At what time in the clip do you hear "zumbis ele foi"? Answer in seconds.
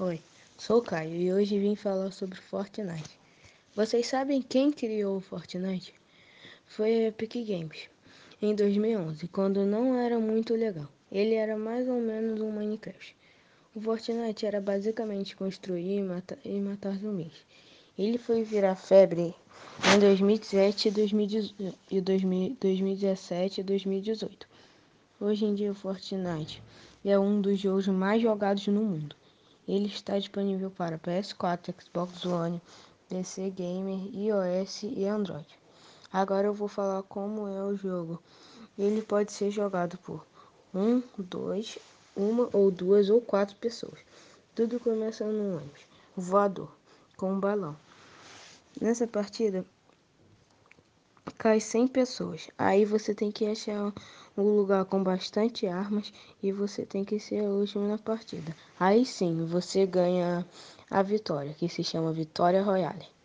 16.96-18.44